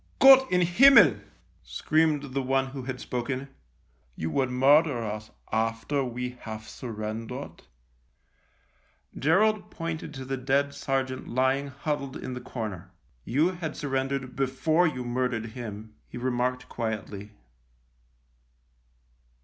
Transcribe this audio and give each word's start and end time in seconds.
"Gott 0.19 0.51
in 0.51 0.61
Himmel!" 0.61 1.17
screamed 1.61 2.33
the 2.33 2.41
one 2.41 2.71
48 2.71 2.73
THE 2.73 2.73
LIEUTENANT 2.73 2.73
who 2.73 2.81
had 2.87 2.99
spoken," 2.99 3.47
you 4.21 4.31
would 4.31 4.49
murder 4.49 5.03
us 5.03 5.29
after 5.51 6.03
we 6.03 6.39
have 6.41 6.67
surrendered?" 6.67 7.61
Gerald 9.19 9.69
pointed 9.69 10.11
to 10.15 10.25
the 10.25 10.37
dead 10.37 10.73
sergeant 10.73 11.27
lying 11.27 11.67
huddled 11.67 12.17
in 12.17 12.33
the 12.33 12.41
corner. 12.41 12.89
''You 13.35 13.49
had 13.51 13.77
surrendered 13.77 14.35
before 14.35 14.87
you 14.87 15.03
murdered 15.03 15.45
him," 15.53 15.93
he 16.07 16.17
remarked 16.17 16.67
quietly. 16.67 17.33